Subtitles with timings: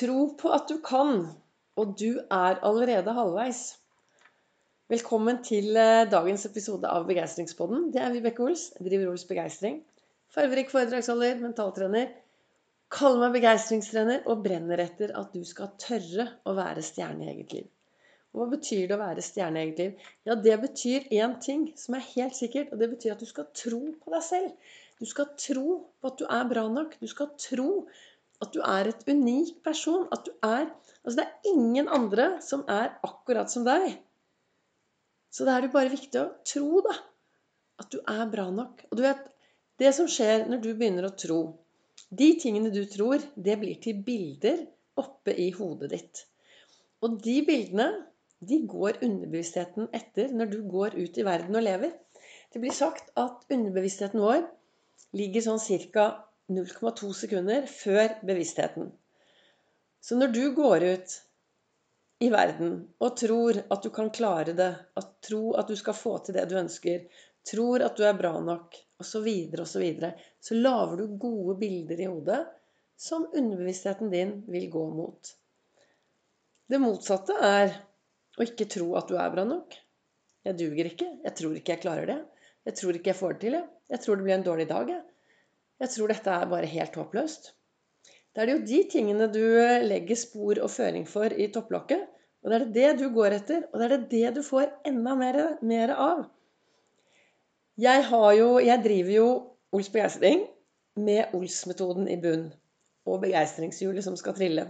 [0.00, 1.26] Tro på at du kan,
[1.76, 3.58] og du er allerede halvveis.
[4.88, 7.90] Velkommen til eh, dagens episode av Begeistringspodden.
[7.92, 8.62] Det er Vibeke Ols.
[8.80, 9.76] Driver Ols Begeistring.
[10.32, 12.14] Farverik foredragsholder, mentaltrener.
[12.96, 17.52] Kaller meg begeistringstrener og brenner etter at du skal tørre å være stjerne i eget
[17.58, 17.68] liv.
[18.32, 20.12] Hva betyr det å være stjerne i eget liv?
[20.24, 23.52] Ja, det betyr én ting som er helt sikkert, og det betyr at du skal
[23.52, 24.72] tro på deg selv.
[24.96, 26.96] Du skal tro på at du er bra nok.
[27.00, 27.68] Du skal tro
[28.40, 30.06] at du er et unik person.
[30.12, 30.70] At du er
[31.00, 33.94] Altså, det er ingen andre som er akkurat som deg.
[35.32, 36.92] Så da er det bare viktig å tro, da.
[37.80, 38.82] At du er bra nok.
[38.90, 39.22] Og du vet,
[39.80, 41.40] det som skjer når du begynner å tro
[42.10, 44.64] De tingene du tror, det blir til bilder
[44.98, 46.22] oppe i hodet ditt.
[47.06, 47.86] Og de bildene,
[48.40, 51.92] de går underbevisstheten etter når du går ut i verden og lever.
[52.50, 54.42] Det blir sagt at underbevisstheten vår
[55.16, 55.62] ligger sånn
[55.94, 56.08] ca.
[56.50, 58.90] 0,2 sekunder før bevisstheten.
[60.00, 61.16] Så når du går ut
[62.20, 66.16] i verden og tror at du kan klare det, at tro at du skal få
[66.24, 67.04] til det du ønsker,
[67.46, 72.00] tror at du er bra nok, osv., så, videre, så, så lager du gode bilder
[72.00, 72.40] i hodet
[73.00, 75.30] som underbevisstheten din vil gå mot.
[76.68, 77.72] Det motsatte er
[78.36, 79.72] å ikke tro at du er bra nok.
[80.46, 81.08] Jeg duger ikke.
[81.24, 82.18] Jeg tror ikke jeg klarer det.
[82.68, 83.56] Jeg tror ikke jeg får det til.
[83.56, 84.92] Jeg, jeg tror det blir en dårlig dag.
[84.92, 85.19] Jeg.
[85.80, 87.52] Jeg tror dette er bare helt håpløst.
[88.34, 92.04] Da er det jo de tingene du eh, legger spor og føring for i topplokket.
[92.44, 95.38] Og det er det du går etter, og det er det du får enda mer,
[95.60, 96.22] mer av.
[97.80, 98.06] Jeg,
[98.38, 99.26] jo, jeg, driver jo
[99.76, 100.44] Ols begeistring
[101.00, 102.48] med Ols-metoden i bunn.
[103.08, 104.66] Og begeistringshjulet som skal trille.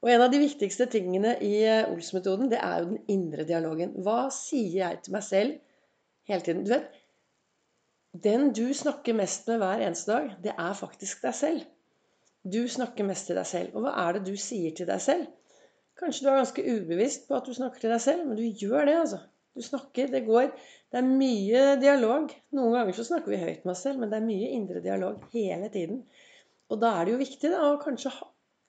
[0.00, 3.94] Og en av de viktigste tingene i eh, Ols-metoden, det er jo den indre dialogen.
[4.04, 5.58] Hva sier jeg til meg selv
[6.30, 6.64] hele tiden?
[6.66, 6.88] Du vet,
[8.12, 11.66] den du snakker mest med hver eneste dag, det er faktisk deg selv.
[12.42, 13.76] Du snakker mest til deg selv.
[13.76, 15.28] Og hva er det du sier til deg selv?
[16.00, 18.88] Kanskje du er ganske ubevisst på at du snakker til deg selv, men du gjør
[18.88, 19.20] det, altså.
[19.54, 20.50] Du snakker, det går
[20.90, 22.30] Det er mye dialog.
[22.56, 25.22] Noen ganger så snakker vi høyt med oss selv, men det er mye indre dialog
[25.34, 26.00] hele tiden.
[26.70, 28.10] Og da er det jo viktig da, å kanskje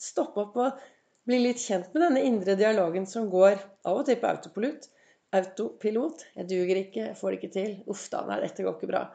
[0.00, 0.82] stoppe opp og
[1.28, 3.56] bli litt kjent med denne indre dialogen som går
[3.88, 4.88] av og til på autopilot.
[5.36, 6.26] Autopilot.
[6.34, 7.02] 'Jeg duger ikke.
[7.08, 7.74] Jeg får det ikke til.
[7.86, 8.24] Uff da.
[8.28, 9.08] Nei, dette går ikke bra.'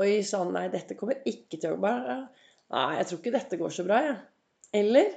[0.00, 1.96] Oi sann, nei, dette kommer ikke til å bra.
[2.72, 4.16] Nei, jeg tror ikke dette går så bra, jeg.
[4.80, 5.10] Eller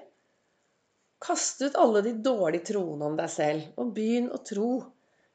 [1.24, 4.72] kast ut alle de dårlige troene om deg selv, og begynn å tro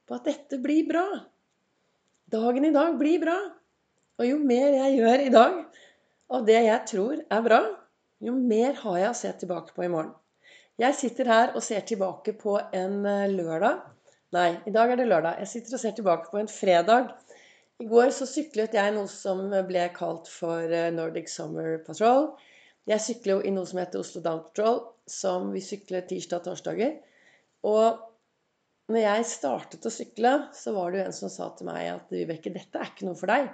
[0.07, 1.07] på at dette blir bra.
[2.31, 3.39] Dagen i dag blir bra.
[4.21, 5.55] Og jo mer jeg gjør i dag
[6.37, 7.61] av det jeg tror er bra,
[8.21, 10.13] jo mer har jeg å se tilbake på i morgen.
[10.81, 13.81] Jeg sitter her og ser tilbake på en eh, lørdag.
[14.37, 15.41] Nei, i dag er det lørdag.
[15.43, 17.09] Jeg sitter og ser tilbake på en fredag
[17.81, 22.35] i går så syklet jeg noe som ble kalt for eh, Nordic Summer Patrol.
[22.91, 26.51] Jeg sykler jo i noe som heter Oslo Down Patrol, som vi sykler tirsdag og
[26.51, 26.99] torsdager.
[27.69, 28.03] Og
[28.91, 32.13] når jeg startet å sykle, så var det jo en som sa til meg at
[32.13, 33.49] Vibeke, dette er ikke noe for deg.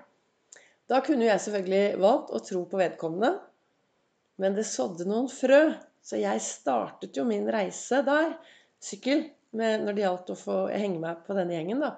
[0.91, 3.32] Da kunne jo jeg selvfølgelig valgt å tro på vedkommende,
[4.43, 5.60] men det sådde noen frø.
[6.06, 8.37] Så jeg startet jo min reise der,
[8.82, 9.25] sykkel,
[9.56, 11.94] når det gjaldt å få henge meg på denne gjengen, da.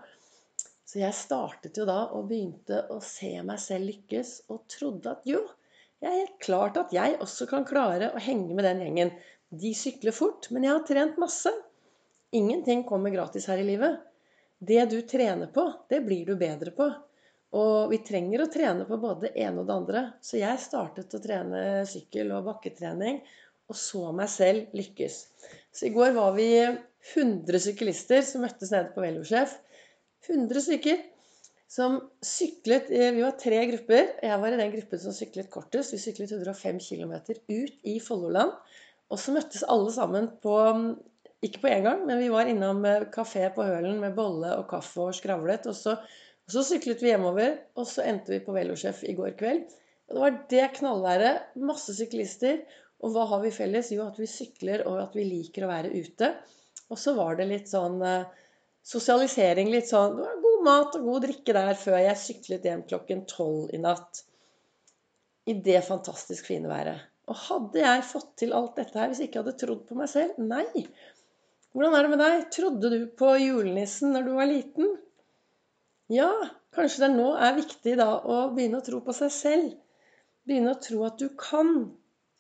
[0.88, 5.26] Så jeg startet jo da og begynte å se meg selv lykkes, og trodde at
[5.28, 5.43] jo,
[6.00, 9.10] jeg er helt klart at jeg også kan klare å henge med den gjengen.
[9.50, 11.53] De sykler fort, men jeg har trent masse.
[12.32, 13.98] Ingenting kommer gratis her i livet.
[14.59, 16.88] Det du trener på, det blir du bedre på.
[17.59, 20.03] Og vi trenger å trene på både det ene og det andre.
[20.25, 23.21] Så jeg startet å trene sykkel og bakketrening,
[23.69, 25.21] og så meg selv lykkes.
[25.72, 29.59] Så i går var vi 100 syklister som møttes nede på Velosjef.
[30.27, 30.99] 100 stykker
[31.69, 34.15] som syklet Vi var tre grupper.
[34.25, 35.93] Jeg var i den gruppen som syklet kortest.
[35.93, 37.15] Vi syklet 105 km
[37.49, 38.55] ut i Folloland.
[39.12, 40.57] Og så møttes alle sammen på
[41.45, 44.65] Ikke på én gang, men vi var innom eh, kafé på Hølen med bolle og
[44.73, 45.69] kaffe og skravlet.
[45.71, 49.37] Og så, og så syklet vi hjemover, og så endte vi på Velosjef i går
[49.39, 49.77] kveld.
[50.09, 51.55] Og det var det knallværet.
[51.62, 52.65] Masse syklister.
[52.99, 53.93] Og hva har vi felles?
[53.95, 56.33] Jo, at vi sykler, og at vi liker å være ute.
[56.91, 58.27] Og så var det litt sånn eh,
[58.89, 62.87] sosialisering litt sånn Det var god mat og god drikke der før jeg syklet hjem
[62.89, 64.25] klokken tolv i natt.
[65.49, 67.05] I det fantastisk fine været.
[67.29, 70.09] Og hadde jeg fått til alt dette her hvis jeg ikke hadde trodd på meg
[70.13, 70.39] selv?
[70.41, 70.87] Nei.
[71.77, 72.47] Hvordan er det med deg?
[72.55, 74.95] Trodde du på julenissen når du var liten?
[76.13, 76.31] Ja,
[76.73, 79.75] kanskje det nå er viktig da å begynne å tro på seg selv.
[80.49, 81.91] Begynne å tro at du kan.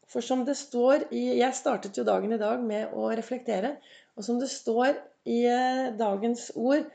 [0.08, 3.76] For som det står i Jeg startet jo dagen i dag med å reflektere.
[4.16, 4.96] Og som det står
[5.28, 6.88] i eh, dagens ord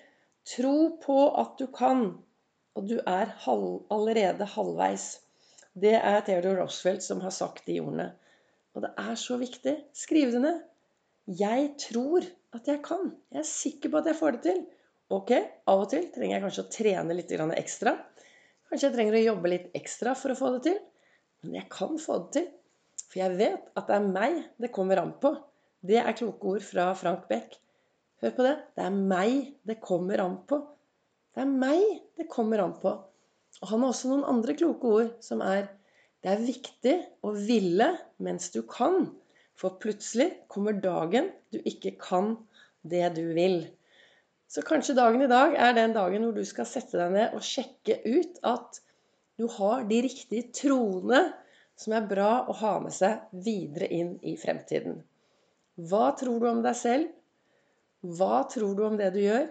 [0.43, 2.01] Tro på at du kan,
[2.75, 5.05] og du er halv, allerede halvveis.
[5.71, 8.09] Det er Theodor Roosevelt som har sagt de ordene.
[8.75, 9.77] Og det er så viktig.
[9.95, 10.57] Skriv det ned.
[11.39, 12.27] Jeg tror
[12.57, 13.13] at jeg kan.
[13.31, 14.59] Jeg er sikker på at jeg får det til.
[15.13, 15.31] Ok,
[15.69, 17.95] av og til trenger jeg kanskje å trene litt ekstra.
[18.67, 20.77] Kanskje jeg trenger å jobbe litt ekstra for å få det til.
[21.43, 22.51] Men jeg kan få det til.
[23.13, 25.35] For jeg vet at det er meg det kommer an på.
[25.85, 27.59] Det er kloke ord fra Frank Beck.
[28.23, 28.53] Hør på det.
[28.73, 29.35] Det er meg
[29.69, 30.57] det kommer an på.
[31.37, 31.83] Det er meg
[32.17, 32.95] det kommer an på.
[33.61, 35.67] Og han har også noen andre kloke ord som er
[36.23, 37.91] det er viktig å ville
[38.23, 39.11] mens du kan,
[39.59, 42.33] for plutselig kommer dagen du ikke kan
[42.81, 43.59] det du vil.
[44.49, 47.45] Så kanskje dagen i dag er den dagen hvor du skal sette deg ned og
[47.45, 48.81] sjekke ut at
[49.37, 51.25] du har de riktige troene
[51.79, 54.99] som er bra å ha med seg videre inn i fremtiden.
[55.89, 57.09] Hva tror du om deg selv?
[58.03, 59.47] Hva tror du om det du gjør?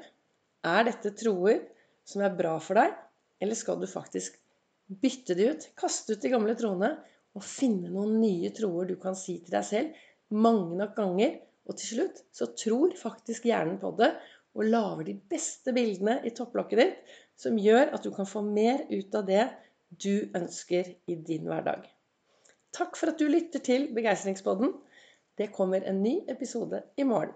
[0.62, 1.64] Er dette troer
[2.06, 2.94] som er bra for deg,
[3.42, 4.38] eller skal du faktisk
[4.92, 5.62] Bytte de ut.
[5.78, 6.90] Kaste ut de gamle troene.
[7.32, 10.02] Og finne noen nye troer du kan si til deg selv
[10.32, 11.38] mange nok ganger.
[11.68, 14.10] Og til slutt så tror faktisk hjernen på det
[14.52, 18.82] og lager de beste bildene i topplokket ditt som gjør at du kan få mer
[18.90, 19.46] ut av det
[20.02, 21.86] du ønsker i din hverdag.
[22.72, 24.72] Takk for at du lytter til Begeistringspodden.
[25.38, 27.34] Det kommer en ny episode i morgen.